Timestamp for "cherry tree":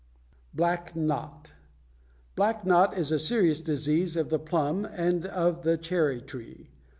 5.77-6.71